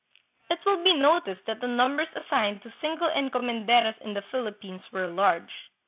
[0.49, 5.05] It will be noticed that the numbers assigned to single encomenderos in the Philippines were
[5.05, 5.51] large.